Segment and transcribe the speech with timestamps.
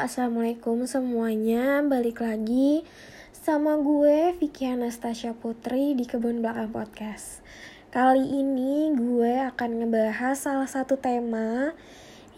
[0.00, 1.84] assalamualaikum semuanya.
[1.84, 2.88] Balik lagi
[3.36, 7.44] sama gue Vicky Anastasia Putri di Kebun Belakang Podcast.
[7.92, 11.76] Kali ini gue akan ngebahas salah satu tema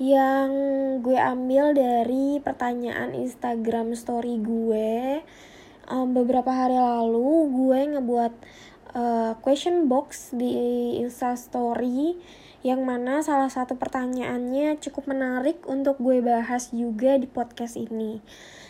[0.03, 0.51] yang
[1.07, 5.23] gue ambil dari pertanyaan Instagram story gue.
[5.87, 8.33] Um, beberapa hari lalu gue ngebuat
[8.99, 12.19] uh, question box di Insta Story
[12.63, 18.23] yang mana salah satu pertanyaannya cukup menarik untuk gue bahas juga di podcast ini.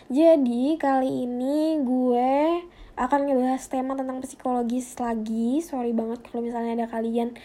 [0.09, 2.61] Jadi kali ini gue
[2.97, 5.61] akan ngebahas tema tentang psikologis lagi.
[5.61, 7.37] Sorry banget kalau misalnya ada kalian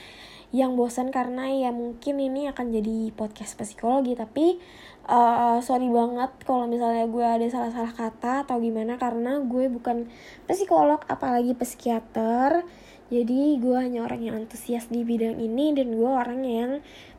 [0.49, 4.57] yang bosan karena ya mungkin ini akan jadi podcast psikologi tapi
[5.05, 10.09] uh, sorry banget kalau misalnya gue ada salah-salah kata atau gimana karena gue bukan
[10.49, 12.65] psikolog apalagi psikiater
[13.09, 16.71] jadi gue hanya orang yang antusias di bidang ini dan gue orang yang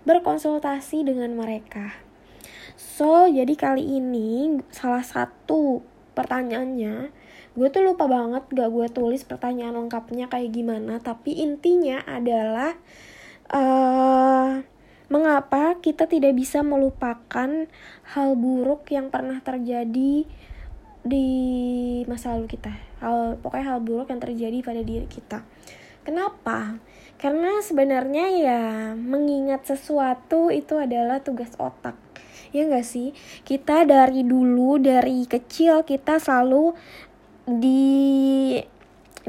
[0.06, 1.98] berkonsultasi dengan mereka.
[2.78, 5.82] So, jadi kali ini salah satu
[6.14, 7.10] pertanyaannya
[7.58, 12.76] gue tuh lupa banget gak gue tulis pertanyaan lengkapnya kayak gimana tapi intinya adalah
[13.52, 14.64] uh,
[15.10, 17.68] mengapa kita tidak bisa melupakan
[18.14, 20.28] hal buruk yang pernah terjadi
[21.04, 21.28] di
[22.06, 25.42] masa lalu kita hal pokoknya hal buruk yang terjadi pada diri kita
[26.10, 26.82] Kenapa?
[27.22, 28.64] Karena sebenarnya ya
[28.98, 31.94] mengingat sesuatu itu adalah tugas otak.
[32.50, 33.14] Ya gak sih?
[33.46, 36.74] Kita dari dulu, dari kecil kita selalu
[37.46, 38.58] di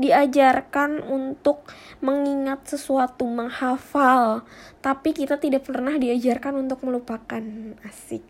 [0.00, 1.68] diajarkan untuk
[2.00, 4.48] mengingat sesuatu, menghafal,
[4.80, 7.44] tapi kita tidak pernah diajarkan untuk melupakan.
[7.84, 8.24] Asik.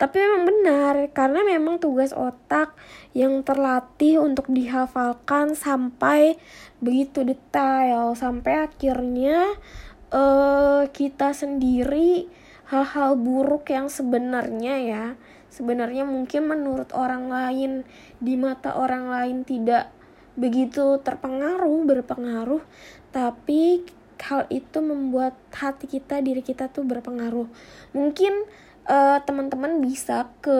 [0.00, 2.74] Tapi memang benar, karena memang tugas otak
[3.12, 6.40] yang terlatih untuk dihafalkan sampai
[6.80, 9.54] begitu detail, sampai akhirnya
[10.10, 12.26] uh, kita sendiri
[12.72, 15.04] hal-hal buruk yang sebenarnya ya,
[15.52, 17.84] sebenarnya mungkin menurut orang lain,
[18.18, 19.92] di mata orang lain tidak
[20.34, 22.62] begitu terpengaruh, berpengaruh,
[23.12, 23.84] tapi
[24.22, 27.50] hal itu membuat hati kita, diri kita tuh berpengaruh.
[27.90, 28.46] Mungkin
[28.86, 30.58] uh, teman-teman bisa ke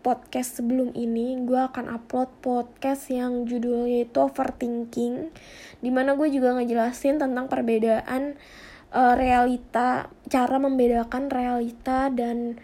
[0.00, 5.34] podcast sebelum ini gue akan upload podcast yang judulnya itu overthinking
[5.82, 8.38] di mana gue juga ngejelasin tentang perbedaan
[8.94, 12.56] uh, realita cara membedakan realita dan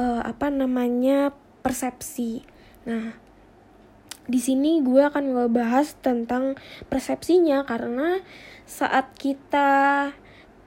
[0.00, 1.30] uh, apa namanya
[1.62, 2.42] persepsi
[2.88, 3.27] nah
[4.28, 6.60] di sini gue akan ngebahas tentang
[6.92, 8.20] persepsinya karena
[8.68, 10.12] saat kita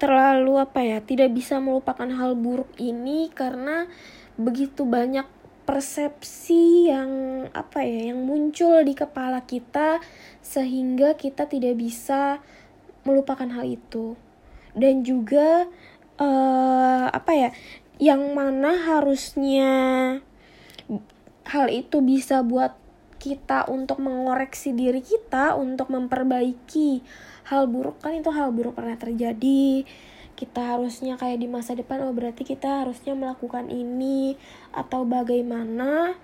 [0.02, 3.86] terlalu apa ya tidak bisa melupakan hal buruk ini karena
[4.34, 5.30] begitu banyak
[5.70, 10.02] persepsi yang apa ya yang muncul di kepala kita
[10.42, 12.42] sehingga kita tidak bisa
[13.06, 14.18] melupakan hal itu.
[14.74, 15.70] Dan juga
[16.18, 17.50] uh, apa ya
[18.02, 19.72] yang mana harusnya
[21.46, 22.81] hal itu bisa buat
[23.22, 27.06] kita untuk mengoreksi diri kita untuk memperbaiki
[27.54, 28.02] hal buruk.
[28.02, 29.86] Kan itu hal buruk pernah terjadi.
[30.34, 34.34] Kita harusnya kayak di masa depan oh berarti kita harusnya melakukan ini
[34.74, 36.18] atau bagaimana.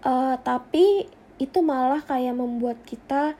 [0.00, 1.04] Uh, tapi
[1.36, 3.36] itu malah kayak membuat kita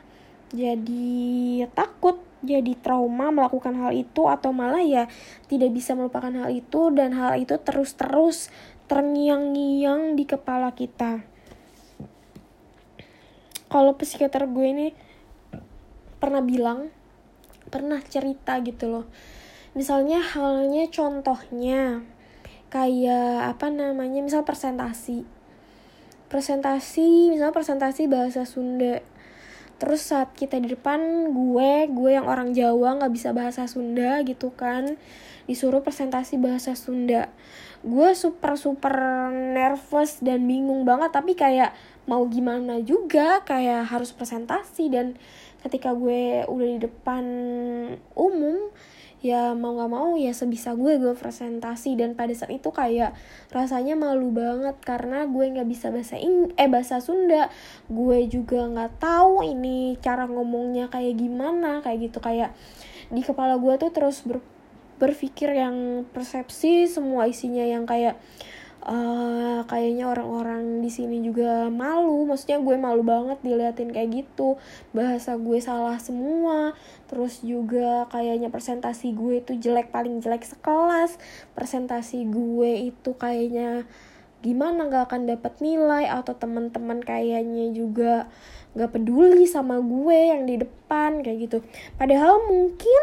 [0.52, 5.08] jadi takut jadi trauma melakukan hal itu atau malah ya
[5.48, 8.52] tidak bisa melupakan hal itu dan hal itu terus-terus
[8.84, 11.24] terngiang-ngiang di kepala kita
[13.74, 14.86] kalau psikiater gue ini
[16.22, 16.94] pernah bilang
[17.74, 19.06] pernah cerita gitu loh.
[19.74, 22.06] Misalnya halnya contohnya
[22.70, 25.26] kayak apa namanya misal presentasi.
[26.30, 29.02] Presentasi misal presentasi bahasa Sunda.
[29.82, 34.54] Terus saat kita di depan gue gue yang orang Jawa nggak bisa bahasa Sunda gitu
[34.54, 34.94] kan.
[35.50, 37.26] Disuruh presentasi bahasa Sunda.
[37.82, 38.94] Gue super super
[39.34, 41.74] nervous dan bingung banget tapi kayak
[42.04, 44.92] mau gimana juga kayak harus presentasi.
[44.92, 45.16] Dan
[45.64, 47.24] ketika gue udah di depan
[48.12, 48.72] umum
[49.24, 51.96] ya mau nggak mau ya sebisa gue gue presentasi.
[51.96, 53.16] Dan pada saat itu kayak
[53.52, 57.48] rasanya malu banget karena gue nggak bisa bahasa Ing eh bahasa Sunda.
[57.88, 62.20] Gue juga nggak tahu ini cara ngomongnya kayak gimana kayak gitu.
[62.20, 62.52] Kayak
[63.08, 64.44] di kepala gue tuh terus ber
[64.94, 68.14] berpikir yang persepsi semua isinya yang kayak
[68.84, 72.28] uh, kayaknya orang-orang di sini juga malu.
[72.28, 74.60] Maksudnya gue malu banget diliatin kayak gitu.
[74.92, 76.76] Bahasa gue salah semua.
[77.08, 81.16] Terus juga kayaknya presentasi gue itu jelek paling jelek sekelas.
[81.56, 83.88] Presentasi gue itu kayaknya
[84.44, 86.04] gimana gak akan dapat nilai.
[86.06, 88.28] Atau teman-teman kayaknya juga
[88.76, 91.58] gak peduli sama gue yang di depan kayak gitu.
[91.96, 93.02] Padahal mungkin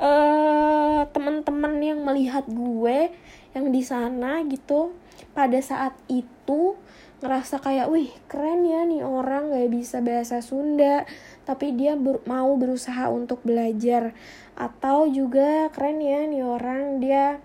[0.00, 3.12] uh, teman-teman yang melihat gue
[3.52, 5.01] yang di sana gitu
[5.32, 6.76] pada saat itu
[7.22, 11.06] ngerasa kayak wih keren ya nih orang gak bisa bahasa Sunda.
[11.46, 14.12] Tapi dia ber mau berusaha untuk belajar.
[14.58, 17.38] Atau juga keren ya nih orang dia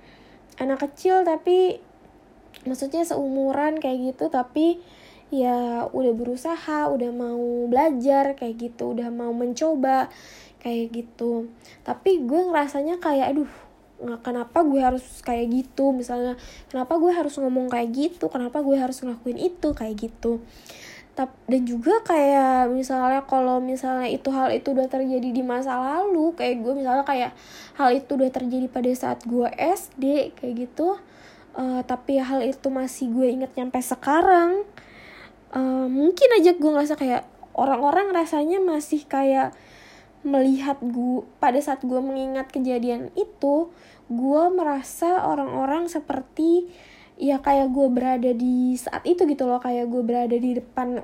[0.57, 1.77] anak kecil tapi
[2.65, 4.81] maksudnya seumuran kayak gitu tapi
[5.29, 10.09] ya udah berusaha udah mau belajar kayak gitu udah mau mencoba
[10.63, 11.47] kayak gitu.
[11.85, 13.66] Tapi gue ngerasanya kayak aduh
[13.97, 15.93] kenapa gue harus kayak gitu?
[15.93, 16.37] Misalnya
[16.69, 18.29] kenapa gue harus ngomong kayak gitu?
[18.29, 19.73] Kenapa gue harus ngelakuin itu?
[19.73, 20.41] Kayak gitu.
[21.49, 26.61] Dan juga kayak misalnya kalau misalnya itu hal itu udah terjadi di masa lalu kayak
[26.61, 27.33] gue misalnya kayak
[27.73, 31.01] hal itu udah terjadi pada saat gue SD kayak gitu
[31.57, 34.61] uh, tapi hal itu masih gue inget nyampe sekarang
[35.57, 37.25] uh, mungkin aja gue ngerasa kayak
[37.57, 39.57] orang-orang rasanya masih kayak
[40.27, 43.71] melihat gue pada saat gue mengingat kejadian itu
[44.11, 46.67] gue merasa orang-orang seperti
[47.15, 51.01] ya kayak gue berada di saat itu gitu loh kayak gue berada di depan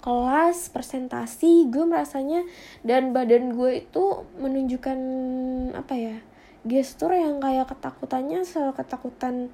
[0.00, 2.44] kelas presentasi gue merasanya
[2.84, 4.04] dan badan gue itu
[4.40, 4.98] menunjukkan
[5.76, 6.16] apa ya
[6.64, 9.52] gestur yang kayak ketakutannya seketakutan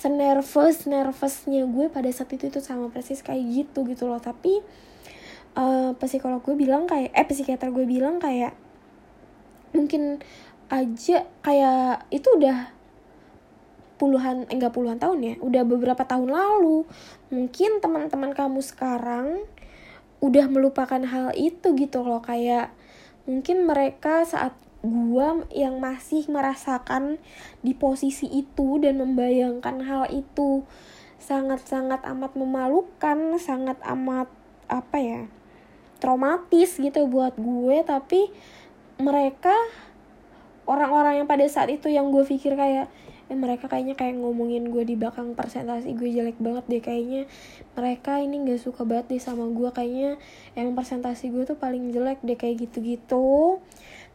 [0.00, 4.16] senervous nervousnya gue pada saat itu itu sama persis kayak gitu gitu loh.
[4.16, 4.64] Tapi
[5.56, 8.54] uh, psikolog gue bilang kayak eh psikiater gue bilang kayak
[9.70, 10.18] mungkin
[10.70, 12.70] aja kayak itu udah
[13.98, 16.88] puluhan eh, enggak puluhan tahun ya udah beberapa tahun lalu
[17.28, 19.44] mungkin teman-teman kamu sekarang
[20.24, 22.72] udah melupakan hal itu gitu loh kayak
[23.28, 27.20] mungkin mereka saat gua yang masih merasakan
[27.60, 30.64] di posisi itu dan membayangkan hal itu
[31.20, 34.32] sangat-sangat amat memalukan, sangat amat
[34.72, 35.22] apa ya?
[36.00, 38.32] Traumatis gitu buat gue tapi
[38.98, 39.54] mereka
[40.64, 42.88] orang-orang yang pada saat itu yang gue pikir kayak
[43.30, 47.30] eh mereka kayaknya kayak ngomongin gue di belakang presentasi gue jelek banget deh kayaknya
[47.78, 50.18] mereka ini gak suka banget deh sama gue kayaknya
[50.58, 53.62] emang presentasi gue tuh paling jelek deh kayak gitu-gitu.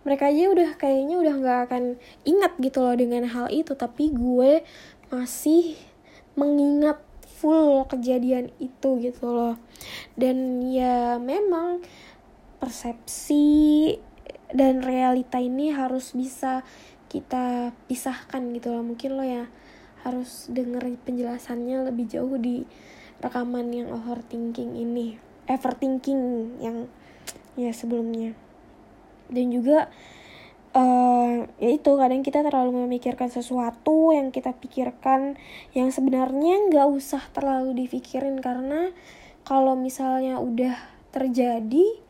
[0.04, 1.84] Mereka aja udah kayaknya udah nggak akan
[2.28, 4.62] ingat gitu loh dengan hal itu tapi gue
[5.10, 5.80] masih
[6.36, 7.00] mengingat
[7.36, 9.56] full kejadian itu gitu loh.
[10.16, 11.84] Dan ya memang
[12.64, 13.96] persepsi
[14.56, 16.64] dan realita ini harus bisa
[17.12, 18.84] kita pisahkan gitu loh.
[18.88, 19.52] Mungkin lo ya
[20.08, 22.64] harus denger penjelasannya lebih jauh di
[23.20, 25.18] rekaman yang overthinking ini
[25.50, 26.22] overthinking
[26.62, 26.90] yang
[27.56, 28.34] ya sebelumnya.
[29.30, 29.90] Dan juga
[30.76, 35.40] uh, ya itu kadang kita terlalu memikirkan sesuatu yang kita pikirkan
[35.72, 38.92] yang sebenarnya nggak usah terlalu dipikirin karena
[39.48, 40.76] kalau misalnya udah
[41.16, 42.04] terjadi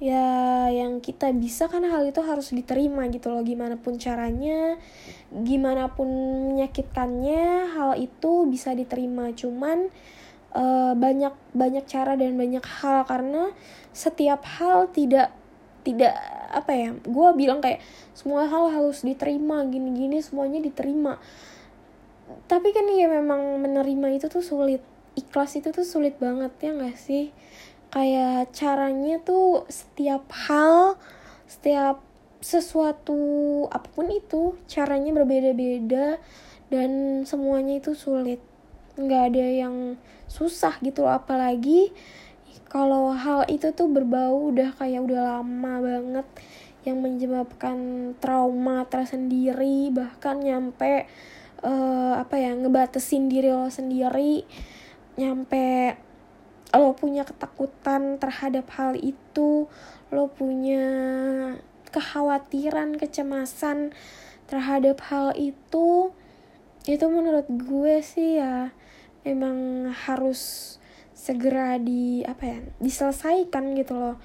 [0.00, 3.44] ya yang kita bisa kan hal itu harus diterima gitu loh.
[3.44, 4.80] Gimana pun caranya
[5.28, 6.08] gimana pun
[6.54, 9.32] menyakitkannya hal itu bisa diterima.
[9.36, 9.92] Cuman
[10.56, 13.52] uh, banyak banyak cara dan banyak hal karena
[13.92, 15.36] setiap hal tidak
[15.80, 16.14] tidak
[16.50, 17.78] apa ya gue bilang kayak
[18.10, 21.16] semua hal harus diterima gini-gini semuanya diterima.
[22.46, 24.82] Tapi kan ya memang menerima itu tuh sulit.
[25.18, 27.34] Ikhlas itu tuh sulit banget ya gak sih?
[27.90, 30.94] Kayak caranya tuh setiap hal
[31.50, 31.98] setiap
[32.40, 33.18] sesuatu
[33.68, 36.22] apa pun itu caranya berbeda-beda
[36.70, 38.38] dan semuanya itu sulit.
[38.94, 39.76] Nggak ada yang
[40.30, 41.90] susah gitu loh apalagi
[42.70, 46.26] kalau hal itu tuh berbau udah kayak udah lama banget
[46.86, 51.04] yang menyebabkan trauma tersendiri bahkan nyampe
[51.60, 54.48] uh, apa ya ngebatesin diri lo sendiri
[55.20, 55.98] nyampe
[56.72, 59.68] lo punya ketakutan terhadap hal itu
[60.08, 60.86] lo punya
[61.90, 63.92] kekhawatiran kecemasan
[64.48, 66.14] terhadap hal itu
[66.88, 68.72] itu menurut gue sih ya
[69.26, 70.79] memang harus
[71.20, 74.16] segera di apa ya diselesaikan gitu loh.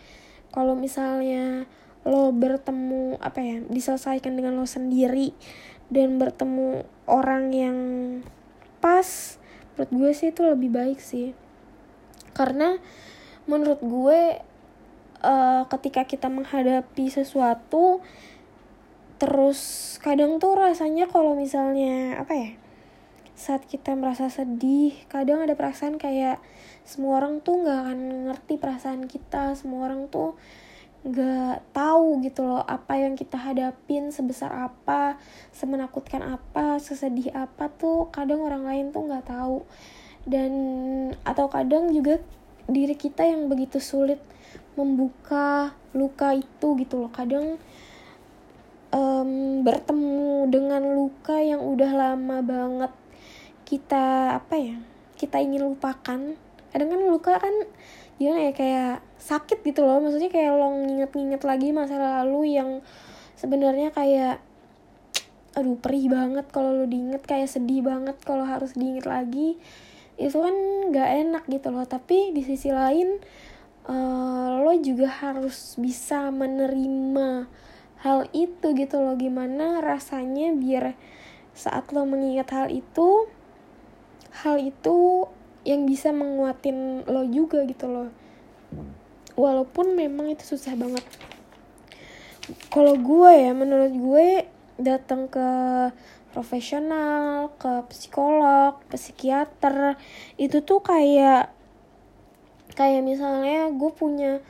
[0.56, 1.68] Kalau misalnya
[2.08, 5.36] lo bertemu apa ya diselesaikan dengan lo sendiri
[5.92, 7.78] dan bertemu orang yang
[8.80, 9.36] pas
[9.75, 11.36] menurut gue sih itu lebih baik sih.
[12.32, 12.80] Karena
[13.44, 14.40] menurut gue
[15.20, 18.00] uh, ketika kita menghadapi sesuatu
[19.20, 22.52] terus kadang tuh rasanya kalau misalnya apa ya
[23.36, 26.40] saat kita merasa sedih kadang ada perasaan kayak
[26.86, 28.00] semua orang tuh nggak akan
[28.30, 29.58] ngerti perasaan kita.
[29.58, 30.38] Semua orang tuh
[31.06, 35.22] nggak tahu gitu loh apa yang kita hadapin sebesar apa
[35.54, 39.65] semenakutkan apa sesedih apa tuh kadang orang lain tuh nggak tahu.
[40.25, 40.54] Dan
[41.25, 42.22] atau kadang juga
[42.70, 44.22] diri kita yang begitu sulit
[44.77, 47.12] membuka luka itu gitu loh.
[47.13, 47.58] Kadang
[48.94, 52.92] um, bertemu dengan luka yang udah lama banget
[53.65, 54.77] kita apa ya
[55.18, 56.38] kita ingin lupakan
[56.75, 57.55] kadang kan luka kan
[58.20, 60.03] gimana ya kayak sakit gitu loh.
[60.03, 62.84] Maksudnya kayak lo nginget-nginget lagi masa lalu yang
[63.39, 64.44] sebenarnya kayak
[65.55, 69.55] aduh perih banget kalau lo diinget kayak sedih banget kalau harus diinget lagi.
[70.20, 70.55] Itu kan
[70.91, 71.88] nggak enak gitu loh.
[71.88, 73.24] Tapi di sisi lain
[73.88, 77.48] uh, lo juga harus bisa menerima
[78.03, 79.15] hal itu gitu loh.
[79.15, 81.00] Gimana rasanya biar
[81.55, 83.32] saat lo mengingat hal itu
[84.44, 85.24] hal itu
[85.66, 88.10] yang bisa menguatin lo juga gitu loh.
[89.36, 91.04] Walaupun memang itu susah banget.
[92.70, 94.28] Kalau gue ya menurut gue
[94.78, 95.50] datang ke
[96.36, 99.96] profesional ke psikolog psikiater
[100.36, 101.56] itu tuh kayak
[102.76, 104.44] kayak misalnya gue punya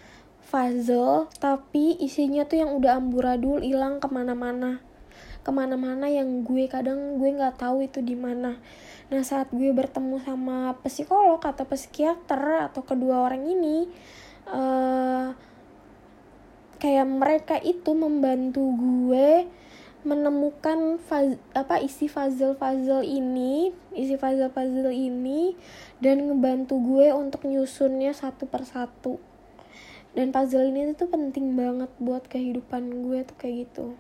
[0.50, 4.82] puzzle tapi isinya tuh yang udah amburadul hilang ke mana-mana
[5.46, 8.58] ke mana-mana yang gue kadang gue nggak tahu itu di mana.
[9.14, 13.86] Nah saat gue bertemu sama psikolog atau psikiater atau kedua orang ini
[14.50, 15.38] uh,
[16.82, 19.46] kayak mereka itu membantu gue
[20.06, 25.54] menemukan faz, apa isi puzzle-puzzle ini, isi puzzle-puzzle ini
[26.02, 29.22] dan ngebantu gue untuk nyusunnya satu persatu.
[30.18, 33.98] Dan puzzle ini tuh penting banget buat kehidupan gue tuh kayak gitu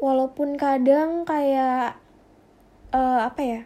[0.00, 2.00] walaupun kadang kayak
[2.90, 3.60] uh, apa ya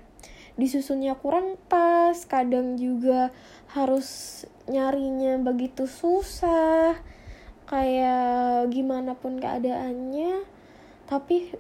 [0.55, 3.35] disusunnya kurang pas kadang juga
[3.75, 6.95] harus nyarinya begitu susah
[7.67, 10.47] kayak gimana pun keadaannya.
[11.11, 11.53] Tapi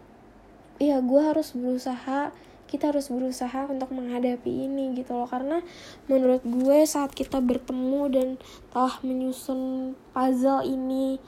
[0.78, 2.31] ya gue harus berusaha
[2.64, 5.26] kita harus berusaha untuk menghadapi ini gitu loh.
[5.26, 5.59] Karena
[6.07, 8.28] menurut gue saat kita bertemu dan
[8.71, 11.19] telah menyusun puzzle ini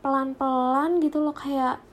[0.00, 1.84] pelan-pelan gitu loh kayak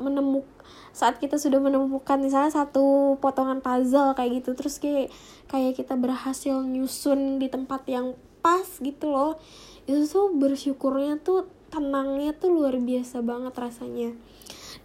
[0.00, 0.48] menemuk
[0.90, 5.14] saat kita sudah menemukan misalnya satu potongan puzzle kayak gitu terus kayak
[5.46, 9.38] kayak kita berhasil nyusun di tempat yang pas gitu loh.
[9.86, 14.10] Itu tuh bersyukurnya tuh tenangnya tuh luar biasa banget rasanya.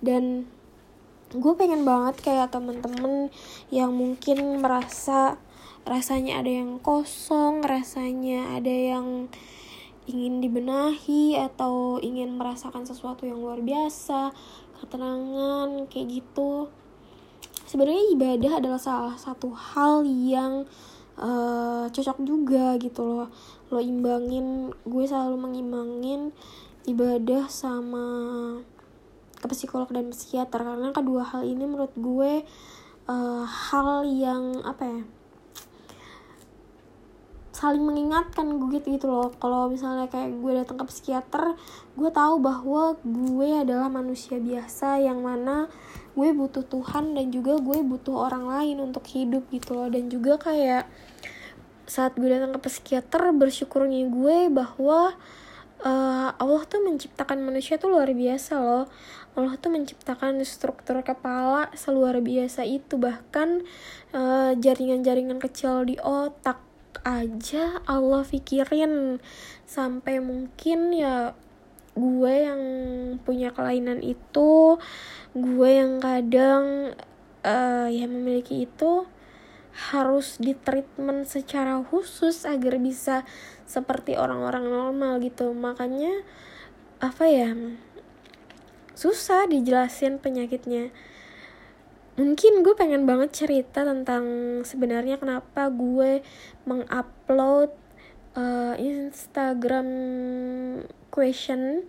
[0.04, 0.46] Dan
[1.34, 3.34] gue pengen banget kayak temen-temen
[3.74, 5.42] yang mungkin merasa
[5.86, 9.30] rasanya ada yang kosong rasanya ada yang
[10.06, 14.34] ingin dibenahi atau ingin merasakan sesuatu yang luar biasa
[14.80, 16.70] ketenangan kayak gitu.
[17.66, 20.70] Sebenarnya ibadah adalah salah satu hal yang
[21.18, 23.28] uh, cocok juga gitu loh.
[23.74, 26.30] Lo imbangin gue selalu mengimbangin
[26.86, 28.08] ibadah sama
[29.42, 30.62] ke psikolog dan psikiater.
[30.62, 32.46] Karena kedua hal ini menurut gue
[33.10, 35.02] uh, hal yang apa ya
[37.56, 39.32] saling mengingatkan gue gitu loh.
[39.40, 41.56] Kalau misalnya kayak gue datang ke psikiater
[41.96, 45.72] gue tahu bahwa gue adalah manusia biasa yang mana
[46.20, 49.88] gue butuh Tuhan dan juga gue butuh orang lain untuk hidup gitu loh.
[49.88, 50.92] Dan juga kayak
[51.88, 55.16] saat gue datang ke psikiater bersyukurnya gue bahwa
[55.80, 58.92] uh, Allah tuh menciptakan manusia tuh luar biasa loh.
[59.36, 62.96] Allah tuh menciptakan struktur kepala seluar biasa itu.
[62.96, 63.68] Bahkan
[64.16, 66.65] eh, jaringan-jaringan kecil di otak
[67.04, 69.20] aja Allah pikirin.
[69.66, 71.34] Sampai mungkin ya
[71.96, 72.62] gue yang
[73.24, 74.76] punya kelainan itu
[75.32, 76.96] gue yang kadang
[77.44, 79.08] uh, ya memiliki itu
[79.76, 83.28] harus di treatment secara khusus agar bisa
[83.68, 85.52] seperti orang-orang normal gitu.
[85.52, 86.24] Makanya
[87.04, 87.52] apa ya
[88.96, 90.96] susah dijelasin penyakitnya
[92.16, 94.24] mungkin gue pengen banget cerita tentang
[94.64, 96.24] sebenarnya kenapa gue
[96.64, 97.76] mengupload
[98.40, 99.88] uh, Instagram
[101.12, 101.88] question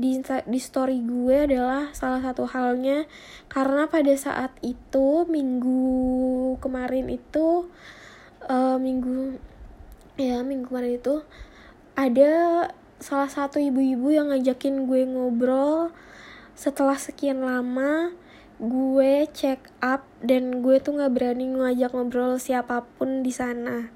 [0.00, 3.04] di di story gue adalah salah satu halnya.
[3.46, 7.68] Karena pada saat itu minggu kemarin itu
[8.48, 9.36] uh, minggu
[10.16, 11.22] ya minggu kemarin itu
[11.94, 12.32] ada
[13.00, 15.92] salah satu ibu-ibu yang ngajakin gue ngobrol
[16.52, 18.12] setelah sekian lama
[18.60, 23.88] gue check up dan gue tuh nggak berani ngajak ngobrol siapa pun di sana.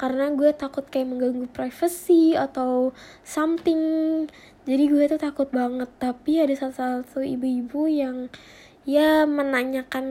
[0.00, 4.24] Karena gue takut kayak mengganggu privacy atau something.
[4.64, 5.92] Jadi gue tuh takut banget.
[6.00, 8.32] Tapi ada salah satu ibu-ibu yang
[8.88, 10.06] ya menanyakan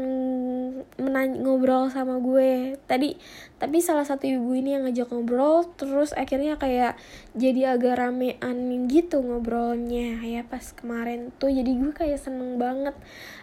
[1.01, 2.77] menany ngobrol sama gue.
[2.85, 3.17] Tadi
[3.57, 6.93] tapi salah satu ibu ini yang ngajak ngobrol terus akhirnya kayak
[7.33, 10.21] jadi agak ramean gitu ngobrolnya.
[10.21, 12.93] Ya pas kemarin tuh jadi gue kayak seneng banget.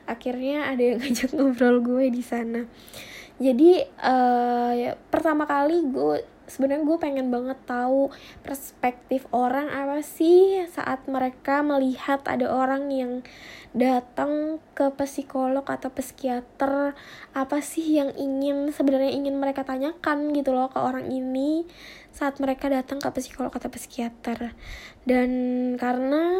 [0.07, 2.71] Akhirnya ada yang ngajak ngobrol gue di sana.
[3.35, 8.12] Jadi uh, ya, pertama kali gue sebenarnya gue pengen banget tahu
[8.44, 13.12] perspektif orang apa sih saat mereka melihat ada orang yang
[13.74, 16.94] datang ke psikolog atau psikiater.
[17.34, 21.66] Apa sih yang ingin sebenarnya ingin mereka tanyakan gitu loh ke orang ini
[22.14, 24.54] saat mereka datang ke psikolog atau psikiater.
[25.02, 25.30] Dan
[25.76, 26.30] karena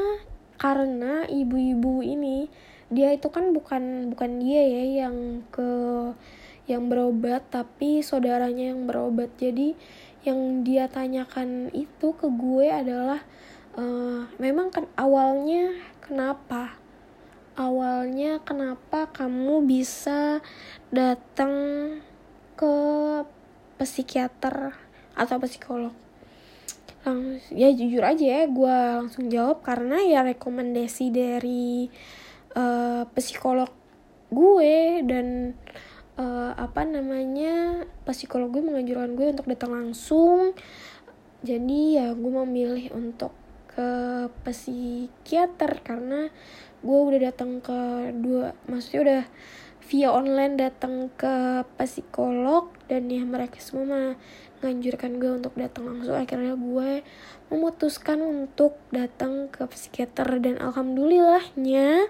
[0.55, 2.47] karena ibu-ibu ini
[2.95, 5.71] dia itu kan bukan bukan dia ya yang ke
[6.65, 9.33] yang berobat tapi saudaranya yang berobat.
[9.37, 9.77] Jadi
[10.25, 13.21] yang dia tanyakan itu ke gue adalah
[13.77, 16.81] uh, memang kan awalnya kenapa?
[17.55, 20.43] Awalnya kenapa kamu bisa
[20.91, 21.55] datang
[22.59, 22.75] ke
[23.79, 24.75] psikiater
[25.15, 25.95] atau psikolog?
[27.05, 31.93] Langsung ya jujur aja ya gue langsung jawab karena ya rekomendasi dari
[32.57, 33.69] uh, psikolog
[34.33, 35.53] gue dan
[36.19, 40.55] uh, apa namanya psikolog gue menganjurkan gue untuk datang langsung.
[41.45, 43.37] Jadi ya gue memilih untuk
[43.75, 43.91] ke
[44.47, 46.31] psikiater karena
[46.85, 49.23] gue udah datang ke dua maksudnya udah
[49.85, 54.17] via online datang ke psikolog dan ya mereka semua
[54.63, 56.17] menganjurkan gue untuk datang langsung.
[56.17, 57.05] Akhirnya gue
[57.53, 62.09] memutuskan untuk datang ke psikiater dan alhamdulillahnya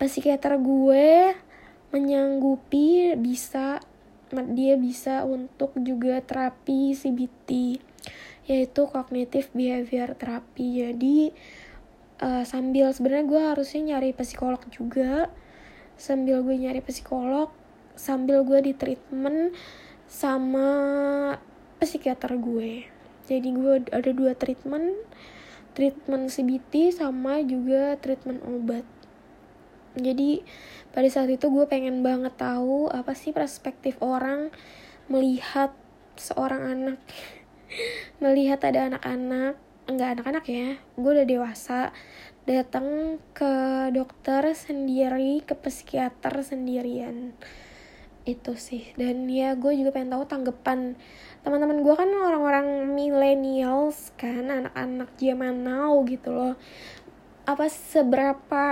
[0.00, 1.36] psikiater gue
[1.96, 3.80] menyanggupi bisa
[4.52, 7.80] dia bisa untuk juga terapi CBT
[8.46, 11.32] yaitu cognitive behavior therapy jadi
[12.20, 15.28] uh, sambil sebenarnya gue harusnya nyari psikolog juga.
[15.96, 17.52] Sambil gue nyari psikolog
[17.96, 19.56] sambil gue di treatment
[20.04, 20.68] sama
[21.80, 22.84] psikiater gue.
[23.26, 24.92] Jadi gue ada dua treatment
[25.76, 28.84] treatment CBT sama juga treatment obat
[29.96, 30.44] jadi
[30.92, 34.52] pada saat itu gue pengen banget tahu apa sih perspektif orang
[35.08, 35.72] melihat
[36.16, 37.00] seorang anak.
[38.24, 41.94] Melihat ada anak-anak enggak anak-anak ya gue udah dewasa
[42.42, 43.52] datang ke
[43.94, 47.36] dokter sendiri ke psikiater sendirian.
[48.26, 48.90] Itu sih.
[48.98, 50.98] Dan ya gue juga pengen tahu tanggapan
[51.46, 56.58] teman-teman gue kan orang-orang millennials kan anak-anak zaman now gitu loh
[57.46, 58.66] apa seberapa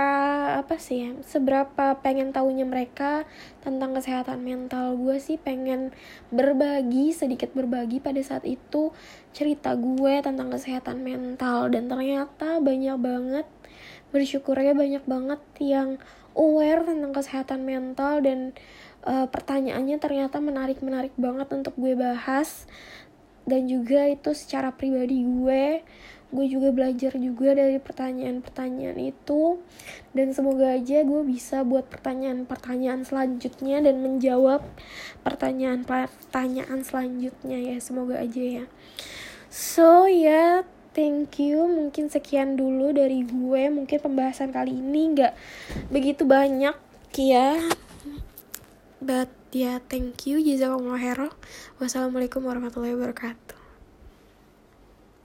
[0.59, 3.23] apa sih ya seberapa pengen tahunya mereka
[3.63, 5.95] tentang kesehatan mental gue sih pengen
[6.27, 8.03] berbagi sedikit berbagi.
[8.03, 8.91] Pada saat itu
[9.31, 13.47] cerita gue tentang kesehatan mental dan ternyata banyak banget
[14.11, 15.95] bersyukurnya banyak banget yang
[16.35, 18.51] aware tentang kesehatan mental dan
[19.07, 22.67] uh, pertanyaannya ternyata menarik menarik banget untuk gue bahas
[23.45, 25.85] dan juga itu secara pribadi gue
[26.35, 29.63] gue juga belajar juga dari pertanyaan-pertanyaan itu.
[30.11, 34.65] Dan semoga aja gue bisa buat pertanyaan-pertanyaan selanjutnya dan menjawab
[35.23, 38.65] pertanyaan-pertanyaan selanjutnya ya semoga aja ya.
[39.47, 40.53] So ya yeah,
[40.91, 41.63] thank you.
[41.69, 43.71] Mungkin sekian dulu dari gue.
[43.71, 45.33] Mungkin pembahasan kali ini nggak
[45.87, 46.75] begitu banyak
[47.15, 47.55] ya.
[48.99, 51.31] But ya thank you jazakumullah khairan.
[51.79, 53.44] Wassalamualaikum warahmatullahi wabarakatuh